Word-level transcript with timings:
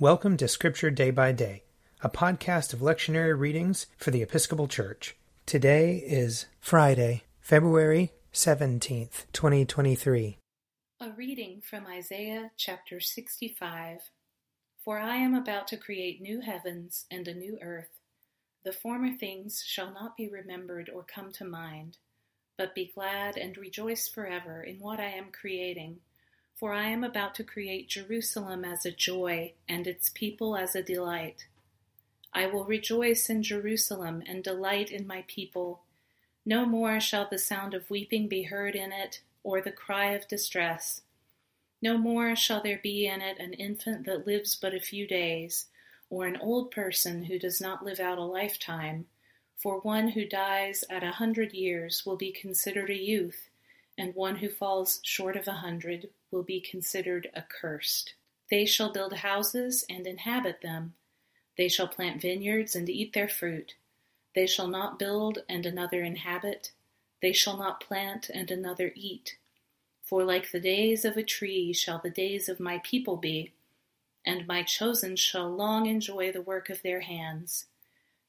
Welcome 0.00 0.36
to 0.36 0.46
Scripture 0.46 0.92
Day 0.92 1.10
by 1.10 1.32
Day, 1.32 1.64
a 2.02 2.08
podcast 2.08 2.72
of 2.72 2.78
lectionary 2.78 3.36
readings 3.36 3.86
for 3.96 4.12
the 4.12 4.22
Episcopal 4.22 4.68
Church. 4.68 5.16
Today 5.44 5.96
is 5.96 6.46
Friday, 6.60 7.24
February 7.40 8.12
17th, 8.32 9.24
2023. 9.32 10.38
A 11.00 11.10
reading 11.16 11.60
from 11.68 11.88
Isaiah 11.88 12.52
chapter 12.56 13.00
65. 13.00 13.98
For 14.84 15.00
I 15.00 15.16
am 15.16 15.34
about 15.34 15.66
to 15.66 15.76
create 15.76 16.22
new 16.22 16.42
heavens 16.42 17.06
and 17.10 17.26
a 17.26 17.34
new 17.34 17.58
earth. 17.60 17.98
The 18.62 18.70
former 18.70 19.10
things 19.10 19.64
shall 19.66 19.92
not 19.92 20.16
be 20.16 20.28
remembered 20.28 20.88
or 20.94 21.02
come 21.02 21.32
to 21.32 21.44
mind, 21.44 21.96
but 22.56 22.72
be 22.72 22.92
glad 22.94 23.36
and 23.36 23.56
rejoice 23.56 24.06
forever 24.06 24.62
in 24.62 24.76
what 24.76 25.00
I 25.00 25.10
am 25.10 25.32
creating. 25.32 25.98
For 26.58 26.72
I 26.72 26.88
am 26.88 27.04
about 27.04 27.36
to 27.36 27.44
create 27.44 27.88
Jerusalem 27.88 28.64
as 28.64 28.84
a 28.84 28.90
joy, 28.90 29.52
and 29.68 29.86
its 29.86 30.10
people 30.10 30.56
as 30.56 30.74
a 30.74 30.82
delight. 30.82 31.46
I 32.32 32.46
will 32.46 32.64
rejoice 32.64 33.30
in 33.30 33.44
Jerusalem 33.44 34.24
and 34.26 34.42
delight 34.42 34.90
in 34.90 35.06
my 35.06 35.22
people. 35.28 35.82
No 36.44 36.66
more 36.66 36.98
shall 36.98 37.28
the 37.30 37.38
sound 37.38 37.74
of 37.74 37.88
weeping 37.90 38.26
be 38.26 38.42
heard 38.42 38.74
in 38.74 38.90
it, 38.90 39.20
or 39.44 39.60
the 39.60 39.70
cry 39.70 40.06
of 40.14 40.26
distress. 40.26 41.02
No 41.80 41.96
more 41.96 42.34
shall 42.34 42.60
there 42.60 42.80
be 42.82 43.06
in 43.06 43.22
it 43.22 43.38
an 43.38 43.52
infant 43.52 44.04
that 44.06 44.26
lives 44.26 44.56
but 44.56 44.74
a 44.74 44.80
few 44.80 45.06
days, 45.06 45.66
or 46.10 46.26
an 46.26 46.38
old 46.38 46.72
person 46.72 47.26
who 47.26 47.38
does 47.38 47.60
not 47.60 47.84
live 47.84 48.00
out 48.00 48.18
a 48.18 48.24
lifetime. 48.24 49.06
For 49.56 49.78
one 49.78 50.08
who 50.08 50.24
dies 50.24 50.82
at 50.90 51.04
a 51.04 51.12
hundred 51.12 51.52
years 51.52 52.04
will 52.04 52.16
be 52.16 52.32
considered 52.32 52.90
a 52.90 52.98
youth, 52.98 53.47
and 53.98 54.14
one 54.14 54.36
who 54.36 54.48
falls 54.48 55.00
short 55.02 55.36
of 55.36 55.48
a 55.48 55.52
hundred 55.52 56.08
will 56.30 56.44
be 56.44 56.60
considered 56.60 57.28
accursed. 57.34 58.14
They 58.48 58.64
shall 58.64 58.92
build 58.92 59.12
houses 59.12 59.84
and 59.90 60.06
inhabit 60.06 60.62
them. 60.62 60.94
They 61.58 61.68
shall 61.68 61.88
plant 61.88 62.22
vineyards 62.22 62.76
and 62.76 62.88
eat 62.88 63.12
their 63.12 63.28
fruit. 63.28 63.74
They 64.34 64.46
shall 64.46 64.68
not 64.68 64.98
build 64.98 65.40
and 65.48 65.66
another 65.66 66.02
inhabit. 66.02 66.70
They 67.20 67.32
shall 67.32 67.58
not 67.58 67.80
plant 67.80 68.30
and 68.32 68.50
another 68.50 68.92
eat. 68.94 69.36
For 70.04 70.24
like 70.24 70.52
the 70.52 70.60
days 70.60 71.04
of 71.04 71.16
a 71.16 71.22
tree 71.22 71.72
shall 71.72 71.98
the 71.98 72.08
days 72.08 72.48
of 72.48 72.60
my 72.60 72.80
people 72.84 73.16
be, 73.16 73.52
and 74.24 74.46
my 74.46 74.62
chosen 74.62 75.16
shall 75.16 75.50
long 75.50 75.86
enjoy 75.86 76.32
the 76.32 76.40
work 76.40 76.70
of 76.70 76.82
their 76.82 77.00
hands. 77.00 77.66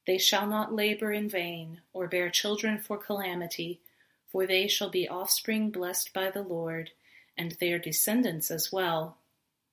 They 0.06 0.18
shall 0.18 0.46
not 0.46 0.74
labor 0.74 1.12
in 1.12 1.28
vain, 1.28 1.80
or 1.92 2.08
bear 2.08 2.28
children 2.28 2.78
for 2.78 2.98
calamity, 2.98 3.80
for 4.30 4.46
they 4.46 4.68
shall 4.68 4.90
be 4.90 5.08
offspring 5.08 5.70
blessed 5.70 6.12
by 6.12 6.30
the 6.30 6.42
Lord 6.42 6.90
and 7.36 7.52
their 7.52 7.78
descendants 7.78 8.50
as 8.50 8.70
well. 8.70 9.16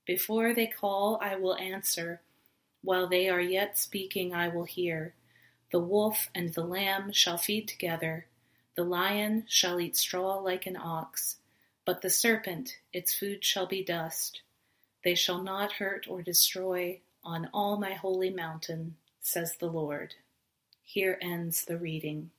Before 0.05 0.53
they 0.53 0.67
call, 0.67 1.19
I 1.21 1.35
will 1.35 1.55
answer. 1.55 2.21
While 2.81 3.07
they 3.07 3.27
are 3.27 3.41
yet 3.41 3.77
speaking, 3.77 4.33
I 4.33 4.47
will 4.47 4.63
hear. 4.63 5.13
The 5.71 5.79
wolf 5.79 6.29
and 6.33 6.53
the 6.53 6.63
lamb 6.63 7.11
shall 7.11 7.37
feed 7.37 7.67
together. 7.67 8.27
The 8.75 8.85
lion 8.85 9.43
shall 9.47 9.79
eat 9.79 9.97
straw 9.97 10.35
like 10.39 10.65
an 10.65 10.77
ox. 10.77 11.37
But 11.85 12.01
the 12.01 12.09
serpent, 12.09 12.77
its 12.93 13.13
food 13.13 13.43
shall 13.43 13.65
be 13.65 13.83
dust. 13.83 14.41
They 15.03 15.15
shall 15.15 15.41
not 15.41 15.73
hurt 15.73 16.05
or 16.07 16.21
destroy 16.21 17.01
on 17.23 17.49
all 17.53 17.77
my 17.77 17.93
holy 17.93 18.29
mountain, 18.29 18.95
says 19.19 19.57
the 19.57 19.67
Lord. 19.67 20.15
Here 20.83 21.17
ends 21.21 21.65
the 21.65 21.77
reading. 21.77 22.31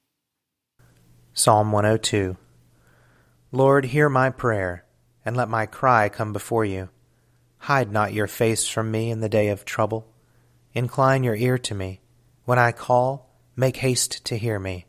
Psalm 1.38 1.70
102 1.70 2.36
Lord, 3.52 3.84
hear 3.84 4.08
my 4.08 4.28
prayer 4.28 4.84
and 5.24 5.36
let 5.36 5.48
my 5.48 5.66
cry 5.66 6.08
come 6.08 6.32
before 6.32 6.64
you. 6.64 6.88
Hide 7.58 7.92
not 7.92 8.12
your 8.12 8.26
face 8.26 8.66
from 8.66 8.90
me 8.90 9.12
in 9.12 9.20
the 9.20 9.28
day 9.28 9.46
of 9.46 9.64
trouble. 9.64 10.12
Incline 10.72 11.22
your 11.22 11.36
ear 11.36 11.56
to 11.56 11.76
me. 11.76 12.00
When 12.44 12.58
I 12.58 12.72
call, 12.72 13.30
make 13.54 13.76
haste 13.76 14.24
to 14.24 14.36
hear 14.36 14.58
me. 14.58 14.86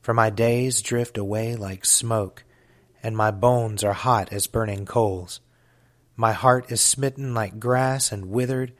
For 0.00 0.14
my 0.14 0.30
days 0.30 0.80
drift 0.80 1.18
away 1.18 1.56
like 1.56 1.84
smoke, 1.84 2.44
and 3.02 3.14
my 3.14 3.30
bones 3.30 3.84
are 3.84 3.92
hot 3.92 4.32
as 4.32 4.46
burning 4.46 4.86
coals. 4.86 5.40
My 6.16 6.32
heart 6.32 6.72
is 6.72 6.80
smitten 6.80 7.34
like 7.34 7.60
grass 7.60 8.12
and 8.12 8.30
withered, 8.30 8.72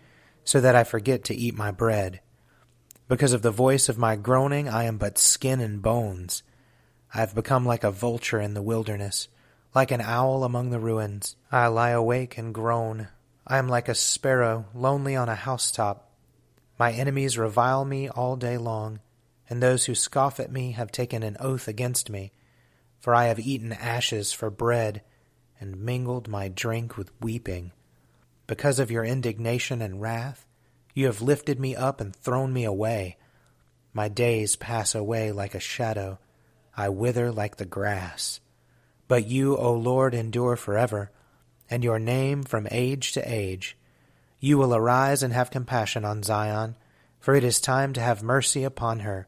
so 0.45 0.63
that 0.63 0.75
I 0.75 0.83
forget 0.83 1.25
to 1.25 1.37
eat 1.37 1.59
my 1.59 1.71
bread. 1.71 2.21
Because 3.07 3.35
of 3.35 3.43
the 3.43 3.51
voice 3.51 3.91
of 3.91 3.99
my 3.99 4.17
groaning, 4.17 4.67
I 4.67 4.85
am 4.85 4.97
but 4.97 5.19
skin 5.19 5.61
and 5.61 5.83
bones. 5.83 6.43
I 7.17 7.21
have 7.21 7.35
become 7.35 7.65
like 7.65 7.83
a 7.83 7.91
vulture 7.91 8.41
in 8.41 8.53
the 8.53 8.63
wilderness 8.63 9.29
like 9.77 9.91
an 9.91 10.01
owl 10.01 10.43
among 10.43 10.71
the 10.71 10.81
ruins, 10.81 11.37
I 11.53 11.67
lie 11.67 11.91
awake 11.91 12.39
and 12.39 12.55
groan. 12.55 13.09
I 13.47 13.59
am 13.59 13.69
like 13.69 13.91
a 13.91 13.95
sparrow 13.95 14.65
lonely 14.75 15.15
on 15.15 15.29
a 15.29 15.35
housetop. 15.35 16.11
My 16.79 16.93
enemies 16.93 17.37
revile 17.37 17.85
me 17.85 18.09
all 18.09 18.37
day 18.37 18.57
long, 18.57 19.01
and 19.51 19.63
those 19.63 19.85
who 19.85 19.95
scoff 19.95 20.41
at 20.41 20.51
me 20.51 20.73
have 20.73 20.91
taken 20.91 21.23
an 21.23 21.37
oath 21.41 21.69
against 21.69 22.09
me. 22.09 22.33
For 23.01 23.15
I 23.15 23.27
have 23.27 23.39
eaten 23.39 23.75
ashes 23.75 24.33
for 24.33 24.49
bread, 24.49 25.03
and 25.61 25.77
mingled 25.77 26.27
my 26.27 26.49
drink 26.49 26.97
with 26.97 27.13
weeping. 27.21 27.73
Because 28.47 28.79
of 28.79 28.91
your 28.91 29.05
indignation 29.05 29.83
and 29.83 30.01
wrath, 30.01 30.47
you 30.95 31.05
have 31.05 31.21
lifted 31.21 31.61
me 31.61 31.77
up 31.77 32.01
and 32.01 32.17
thrown 32.17 32.55
me 32.55 32.65
away. 32.65 33.19
My 33.93 34.09
days 34.09 34.57
pass 34.57 34.95
away 34.95 35.33
like 35.33 35.55
a 35.55 35.61
shadow. 35.61 36.19
I 36.77 36.89
wither 36.89 37.33
like 37.33 37.57
the 37.57 37.65
grass. 37.65 38.41
But 39.09 39.27
you, 39.27 39.57
O 39.57 39.73
Lord, 39.73 40.15
endure 40.15 40.57
forever, 40.57 41.11
and 41.71 41.83
your 41.83 41.99
name 41.99 42.43
from 42.43 42.69
age 42.71 43.13
to 43.13 43.33
age. 43.33 43.77
You 44.41 44.59
will 44.59 44.75
arise 44.75 45.23
and 45.23 45.33
have 45.33 45.51
compassion 45.51 46.05
on 46.05 46.23
Zion, 46.23 46.77
for 47.19 47.35
it 47.35 47.45
is 47.45 47.61
time 47.61 47.93
to 47.95 48.01
have 48.01 48.23
mercy 48.23 48.63
upon 48.63 49.01
her. 49.01 49.27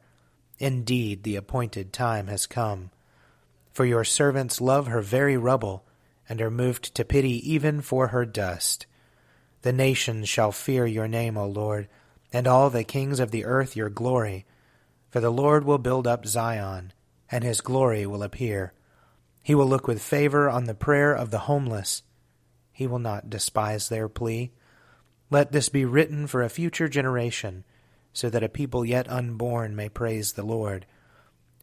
Indeed, 0.59 1.23
the 1.23 1.35
appointed 1.35 1.91
time 1.91 2.27
has 2.27 2.45
come. 2.45 2.91
For 3.73 3.85
your 3.85 4.03
servants 4.03 4.61
love 4.61 4.87
her 4.87 5.01
very 5.01 5.37
rubble, 5.37 5.85
and 6.27 6.41
are 6.41 6.51
moved 6.51 6.93
to 6.95 7.03
pity 7.03 7.51
even 7.51 7.81
for 7.81 8.07
her 8.07 8.25
dust. 8.25 8.85
The 9.63 9.73
nations 9.73 10.29
shall 10.29 10.51
fear 10.51 10.85
your 10.85 11.07
name, 11.07 11.37
O 11.37 11.47
Lord, 11.47 11.87
and 12.31 12.47
all 12.47 12.69
the 12.69 12.83
kings 12.83 13.19
of 13.19 13.31
the 13.31 13.45
earth 13.45 13.75
your 13.75 13.89
glory. 13.89 14.45
For 15.09 15.19
the 15.19 15.31
Lord 15.31 15.65
will 15.65 15.79
build 15.79 16.05
up 16.05 16.25
Zion, 16.25 16.93
and 17.31 17.43
his 17.43 17.61
glory 17.61 18.05
will 18.05 18.23
appear. 18.23 18.73
He 19.43 19.55
will 19.55 19.67
look 19.67 19.87
with 19.87 20.01
favor 20.01 20.49
on 20.49 20.65
the 20.65 20.73
prayer 20.73 21.13
of 21.13 21.31
the 21.31 21.39
homeless. 21.39 22.03
He 22.71 22.87
will 22.87 22.99
not 22.99 23.29
despise 23.29 23.89
their 23.89 24.09
plea. 24.09 24.51
Let 25.29 25.51
this 25.51 25.69
be 25.69 25.85
written 25.85 26.27
for 26.27 26.41
a 26.41 26.49
future 26.49 26.87
generation, 26.87 27.63
so 28.13 28.29
that 28.29 28.43
a 28.43 28.49
people 28.49 28.83
yet 28.83 29.09
unborn 29.09 29.75
may 29.75 29.89
praise 29.89 30.33
the 30.33 30.43
Lord. 30.43 30.85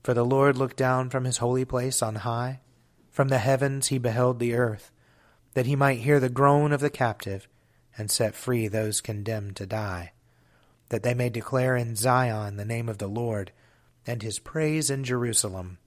For 0.03 0.15
the 0.15 0.25
Lord 0.25 0.57
looked 0.57 0.77
down 0.77 1.11
from 1.11 1.25
his 1.25 1.39
holy 1.39 1.65
place 1.65 2.01
on 2.01 2.17
high. 2.17 2.61
From 3.11 3.29
the 3.29 3.39
heavens 3.39 3.89
he 3.89 3.99
beheld 3.99 4.39
the 4.39 4.55
earth, 4.55 4.93
that 5.55 5.67
he 5.67 5.75
might 5.75 6.01
hear 6.01 6.21
the 6.21 6.29
groan 6.29 6.71
of 6.71 6.81
the 6.81 6.91
captive, 6.91 7.49
and 7.97 8.11
set 8.11 8.35
free 8.35 8.69
those 8.69 9.01
condemned 9.01 9.57
to 9.57 9.67
die, 9.67 10.13
that 10.91 11.03
they 11.03 11.15
may 11.15 11.31
declare 11.31 11.77
in 11.77 11.97
Zion 11.97 12.57
the 12.57 12.65
name 12.65 12.89
of 12.89 12.99
the 12.99 13.09
Lord, 13.09 13.53
and 14.07 14.23
his 14.23 14.39
praise 14.39 14.89
in 14.91 15.05
Jerusalem 15.05 15.79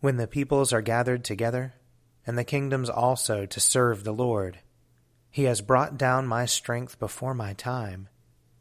when 0.00 0.16
the 0.16 0.26
peoples 0.26 0.72
are 0.72 0.82
gathered 0.82 1.24
together, 1.24 1.74
and 2.26 2.36
the 2.36 2.44
kingdoms 2.44 2.90
also 2.90 3.46
to 3.46 3.60
serve 3.60 4.04
the 4.04 4.12
Lord. 4.12 4.58
He 5.30 5.44
has 5.44 5.60
brought 5.60 5.96
down 5.96 6.26
my 6.26 6.44
strength 6.44 6.98
before 6.98 7.34
my 7.34 7.54
time. 7.54 8.08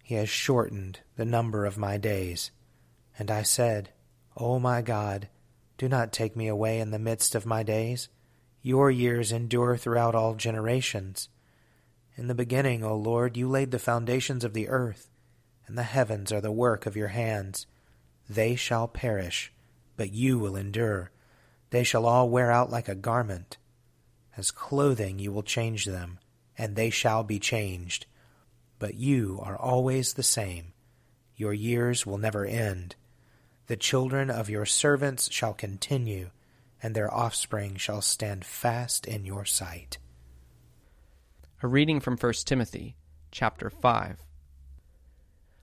He 0.04 0.16
has 0.16 0.30
shortened 0.30 1.00
the 1.16 1.26
number 1.26 1.66
of 1.66 1.78
my 1.78 1.98
days. 1.98 2.52
And 3.18 3.32
I 3.32 3.44
said, 3.44 3.90
O 4.38 4.60
my 4.60 4.82
God, 4.82 5.30
do 5.78 5.90
not 5.90 6.14
take 6.14 6.36
me 6.36 6.48
away 6.48 6.80
in 6.80 6.92
the 6.92 7.00
midst 7.00 7.36
of 7.36 7.46
my 7.46 7.64
days. 7.64 8.10
Your 8.62 8.90
years 8.90 9.32
endure 9.32 9.78
throughout 9.78 10.16
all 10.16 10.36
generations. 10.36 11.30
In 12.16 12.28
the 12.28 12.36
beginning, 12.36 12.84
O 12.84 12.96
Lord, 12.96 13.36
you 13.36 13.50
laid 13.50 13.72
the 13.72 13.80
foundations 13.80 14.44
of 14.44 14.54
the 14.54 14.70
earth, 14.70 15.10
and 15.68 15.78
the 15.78 15.84
heavens 15.84 16.32
are 16.32 16.42
the 16.42 16.52
work 16.52 16.86
of 16.86 16.96
your 16.96 17.10
hands. 17.10 17.68
They 18.30 18.56
shall 18.56 18.88
perish, 18.88 19.52
but 19.98 20.12
you 20.12 20.40
will 20.40 20.56
endure. 20.56 21.12
They 21.70 21.84
shall 21.84 22.06
all 22.06 22.30
wear 22.30 22.52
out 22.52 22.70
like 22.72 22.88
a 22.88 22.96
garment. 22.96 23.58
As 24.38 24.52
clothing 24.52 25.20
you 25.20 25.32
will 25.32 25.44
change 25.44 25.86
them, 25.86 26.20
and 26.58 26.76
they 26.76 26.90
shall 26.90 27.24
be 27.24 27.40
changed. 27.40 28.06
But 28.80 28.96
you 28.96 29.40
are 29.44 29.58
always 29.58 30.14
the 30.14 30.24
same. 30.24 30.74
Your 31.36 31.54
years 31.54 32.06
will 32.06 32.18
never 32.18 32.46
end. 32.46 32.96
The 33.68 33.78
children 33.78 34.30
of 34.30 34.50
your 34.50 34.66
servants 34.66 35.32
shall 35.32 35.54
continue, 35.54 36.30
and 36.82 36.96
their 36.96 37.14
offspring 37.14 37.76
shall 37.78 38.02
stand 38.02 38.46
fast 38.46 39.06
in 39.06 39.26
your 39.26 39.46
sight. 39.46 39.98
A 41.64 41.68
reading 41.68 42.00
from 42.00 42.18
1 42.18 42.34
Timothy, 42.46 42.96
chapter 43.32 43.70
5. 43.70 44.25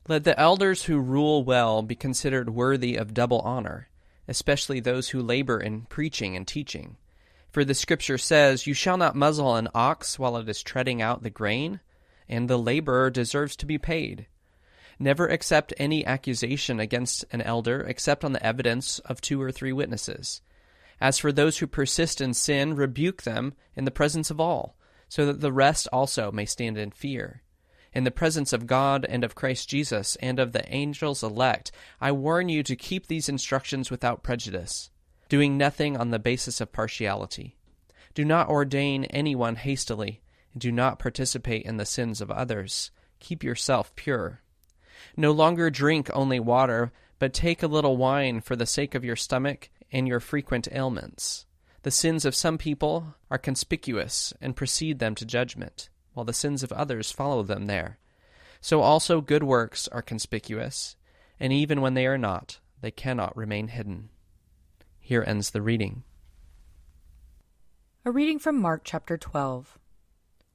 Let 0.08 0.25
the 0.25 0.38
elders 0.38 0.84
who 0.84 0.99
rule 0.99 1.44
well 1.44 1.82
be 1.82 1.94
considered 1.94 2.50
worthy 2.50 2.96
of 2.96 3.14
double 3.14 3.40
honor 3.40 3.88
especially 4.28 4.81
those 4.81 5.10
who 5.10 5.20
labor 5.20 5.60
in 5.60 5.82
preaching 5.82 6.37
and 6.37 6.46
teaching. 6.46 6.96
For 7.50 7.64
the 7.64 7.75
scripture 7.75 8.19
says, 8.19 8.66
You 8.66 8.75
shall 8.75 8.96
not 8.96 9.16
muzzle 9.16 9.56
an 9.56 9.69
ox 9.75 10.19
while 10.19 10.37
it 10.37 10.49
is 10.49 10.62
treading 10.62 11.02
out 11.02 11.22
the 11.22 11.31
grain, 11.31 11.81
and 12.28 12.49
the 12.49 12.58
laborer 12.58 13.10
deserves 13.10 13.56
to 13.56 13.66
be 13.66 13.78
paid. 13.78 14.26
Never 14.99 15.26
accept 15.26 15.75
any 15.76 16.06
accusation 16.06 16.78
against 16.78 17.25
an 17.32 17.43
elder 17.43 17.81
except 17.81 18.25
on 18.25 18.32
the 18.32 18.44
evidence 18.44 19.00
of 19.00 19.20
two 19.20 19.43
or 19.43 19.50
three 19.50 19.72
witnesses. 19.72 20.40
As 21.00 21.19
for 21.19 21.32
those 21.32 21.58
who 21.58 21.66
persist 21.66 22.20
in 22.20 22.32
sin, 22.32 22.75
rebuke 22.75 23.22
them 23.22 23.55
in 23.75 23.84
the 23.84 23.90
presence 23.90 24.31
of 24.31 24.40
all, 24.40 24.76
so 25.08 25.26
that 25.26 25.40
the 25.40 25.52
rest 25.52 25.88
also 25.93 26.31
may 26.31 26.46
stand 26.46 26.78
in 26.78 26.90
fear. 26.93 27.43
In 27.94 28.04
the 28.04 28.10
presence 28.10 28.52
of 28.52 28.66
God 28.66 29.04
and 29.06 29.22
of 29.22 29.34
Christ 29.34 29.68
Jesus 29.68 30.16
and 30.16 30.38
of 30.38 30.52
the 30.52 30.66
angels 30.72 31.22
elect, 31.22 31.72
I 32.00 32.12
warn 32.12 32.48
you 32.48 32.62
to 32.62 32.76
keep 32.76 33.06
these 33.06 33.28
instructions 33.28 33.90
without 33.90 34.22
prejudice, 34.22 34.90
doing 35.28 35.58
nothing 35.58 35.96
on 35.96 36.10
the 36.10 36.18
basis 36.18 36.60
of 36.60 36.72
partiality. 36.72 37.56
Do 38.14 38.24
not 38.24 38.48
ordain 38.48 39.04
anyone 39.04 39.56
hastily, 39.56 40.22
and 40.52 40.60
do 40.60 40.72
not 40.72 40.98
participate 40.98 41.64
in 41.64 41.76
the 41.76 41.86
sins 41.86 42.20
of 42.20 42.30
others. 42.30 42.90
Keep 43.20 43.44
yourself 43.44 43.94
pure. 43.94 44.40
No 45.16 45.32
longer 45.32 45.68
drink 45.68 46.10
only 46.14 46.40
water, 46.40 46.92
but 47.18 47.34
take 47.34 47.62
a 47.62 47.68
little 47.68 47.96
wine 47.96 48.40
for 48.40 48.56
the 48.56 48.66
sake 48.66 48.94
of 48.94 49.04
your 49.04 49.16
stomach 49.16 49.70
and 49.90 50.08
your 50.08 50.20
frequent 50.20 50.66
ailments. 50.72 51.46
The 51.82 51.90
sins 51.90 52.24
of 52.24 52.34
some 52.34 52.58
people 52.58 53.16
are 53.30 53.38
conspicuous 53.38 54.32
and 54.40 54.56
precede 54.56 54.98
them 54.98 55.14
to 55.16 55.26
judgment, 55.26 55.90
while 56.14 56.24
the 56.24 56.32
sins 56.32 56.62
of 56.62 56.72
others 56.72 57.10
follow 57.10 57.42
them 57.42 57.66
there. 57.66 57.98
So 58.60 58.80
also 58.80 59.20
good 59.20 59.42
works 59.42 59.88
are 59.88 60.02
conspicuous, 60.02 60.96
and 61.40 61.52
even 61.52 61.80
when 61.80 61.94
they 61.94 62.06
are 62.06 62.18
not, 62.18 62.60
they 62.80 62.90
cannot 62.90 63.36
remain 63.36 63.68
hidden. 63.68 64.10
Here 65.00 65.24
ends 65.26 65.50
the 65.50 65.62
reading. 65.62 66.04
A 68.04 68.10
reading 68.10 68.38
from 68.38 68.60
Mark 68.60 68.82
chapter 68.84 69.16
12. 69.16 69.78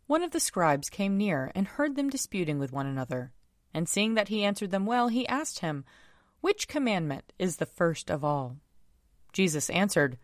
One 0.06 0.24
of 0.24 0.32
the 0.32 0.40
scribes 0.40 0.90
came 0.90 1.18
near 1.18 1.52
and 1.54 1.68
heard 1.68 1.96
them 1.96 2.10
disputing 2.10 2.60
with 2.60 2.72
one 2.72 2.88
another. 2.88 3.34
And 3.74 3.90
seeing 3.90 4.14
that 4.14 4.30
he 4.30 4.44
answered 4.44 4.72
them 4.72 4.86
well, 4.86 5.10
he 5.10 5.28
asked 5.28 5.60
him, 5.60 5.84
Which 6.40 6.68
commandment 6.68 7.34
is 7.38 7.58
the 7.58 7.66
first 7.66 8.10
of 8.10 8.24
all? 8.24 8.58
Jesus 9.34 9.70
answered, 9.70 10.18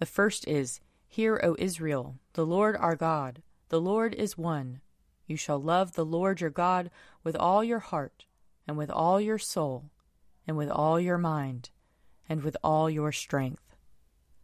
The 0.00 0.06
first 0.06 0.46
is, 0.48 0.80
Hear, 1.06 1.40
O 1.42 1.56
Israel, 1.58 2.16
the 2.34 2.44
Lord 2.46 2.76
our 2.76 2.96
God, 2.96 3.42
the 3.70 3.80
Lord 3.80 4.14
is 4.14 4.36
one. 4.36 4.80
You 5.26 5.36
shall 5.36 5.58
love 5.58 5.92
the 5.92 6.04
Lord 6.04 6.40
your 6.40 6.50
God 6.50 6.90
with 7.24 7.34
all 7.34 7.64
your 7.64 7.78
heart, 7.78 8.26
and 8.68 8.76
with 8.76 8.90
all 8.90 9.20
your 9.20 9.38
soul, 9.38 9.90
and 10.46 10.56
with 10.56 10.70
all 10.70 11.00
your 11.00 11.18
mind, 11.18 11.70
and 12.28 12.42
with 12.42 12.56
all 12.62 12.90
your 12.90 13.10
strength. 13.10 13.74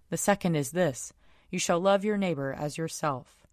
The 0.09 0.17
second 0.17 0.57
is 0.57 0.71
this 0.71 1.13
You 1.51 1.59
shall 1.59 1.79
love 1.79 2.05
your 2.05 2.17
neighbor 2.17 2.55
as 2.59 2.79
yourself. 2.79 3.47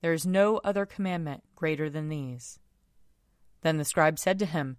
There 0.00 0.12
is 0.12 0.24
no 0.24 0.58
other 0.58 0.86
commandment 0.86 1.42
greater 1.56 1.90
than 1.90 2.08
these. 2.08 2.60
Then 3.62 3.78
the 3.78 3.84
scribe 3.84 4.18
said 4.18 4.38
to 4.38 4.46
him, 4.46 4.76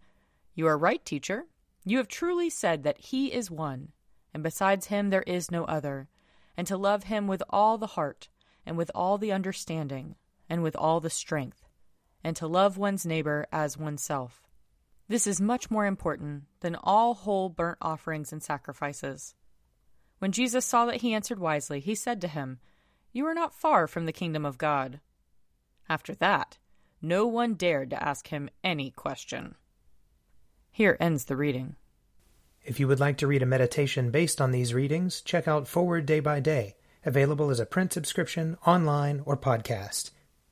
You 0.56 0.66
are 0.68 0.78
right, 0.78 1.04
teacher. 1.04 1.46
You 1.84 1.98
have 1.98 2.08
truly 2.08 2.50
said 2.50 2.84
that 2.84 3.00
he 3.00 3.34
is 3.34 3.52
one 3.52 3.92
and 4.34 4.44
besides 4.44 4.88
him 4.88 5.10
there 5.10 5.24
is 5.24 5.52
no 5.52 5.66
other, 5.66 6.08
and 6.56 6.68
to 6.68 6.78
love 6.78 7.04
him 7.04 7.28
with 7.28 7.42
all 7.50 7.78
the 7.78 7.88
heart, 7.88 8.30
and 8.66 8.78
with 8.78 8.92
all 8.94 9.18
the 9.18 9.32
understanding, 9.32 10.16
and 10.50 10.64
with 10.64 10.76
all 10.76 11.00
the 11.00 11.10
strength, 11.10 11.68
and 12.24 12.36
to 12.36 12.48
love 12.48 12.78
one's 12.78 13.06
neighbor 13.06 13.46
as 13.52 13.78
oneself. 13.78 14.48
This 15.08 15.26
is 15.26 15.42
much 15.42 15.72
more 15.72 15.86
important 15.86 16.44
than 16.60 16.76
all 16.76 17.16
whole 17.16 17.50
burnt 17.50 17.80
offerings 17.82 18.32
and 18.32 18.44
sacrifices. 18.44 19.34
When 20.20 20.32
Jesus 20.32 20.66
saw 20.66 20.86
that 20.86 21.02
he 21.02 21.14
answered 21.14 21.40
wisely, 21.40 21.80
he 21.80 21.96
said 21.96 22.22
to 22.22 22.28
him, 22.28 22.60
You 23.12 23.26
are 23.26 23.34
not 23.34 23.56
far 23.56 23.88
from 23.88 24.06
the 24.06 24.12
kingdom 24.12 24.46
of 24.46 24.58
God. 24.58 25.00
After 25.88 26.14
that, 26.16 26.58
no 27.02 27.26
one 27.26 27.56
dared 27.56 27.90
to 27.90 28.04
ask 28.04 28.28
him 28.28 28.50
any 28.64 28.92
question. 28.92 29.56
Here 30.72 30.98
ends 31.00 31.26
the 31.26 31.36
reading. 31.36 31.76
If 32.64 32.80
you 32.80 32.88
would 32.88 33.00
like 33.00 33.18
to 33.18 33.28
read 33.28 33.42
a 33.42 33.48
meditation 33.48 34.12
based 34.12 34.40
on 34.40 34.52
these 34.52 34.74
readings, 34.74 35.22
check 35.22 35.48
out 35.48 35.68
Forward 35.68 36.06
Day 36.06 36.20
by 36.20 36.40
Day, 36.40 36.76
available 37.06 37.50
as 37.50 37.60
a 37.60 37.66
print 37.66 37.94
subscription, 37.94 38.58
online, 38.66 39.22
or 39.26 39.38
podcast. 39.38 40.12